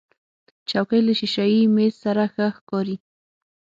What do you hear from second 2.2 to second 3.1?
ښه ښکاري.